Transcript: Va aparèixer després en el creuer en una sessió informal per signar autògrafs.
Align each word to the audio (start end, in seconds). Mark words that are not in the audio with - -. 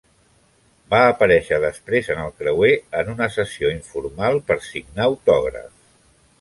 Va 0.93 1.01
aparèixer 1.09 1.59
després 1.65 2.09
en 2.15 2.23
el 2.23 2.33
creuer 2.41 2.71
en 3.03 3.13
una 3.15 3.29
sessió 3.37 3.73
informal 3.77 4.43
per 4.51 4.61
signar 4.73 5.09
autògrafs. 5.11 5.81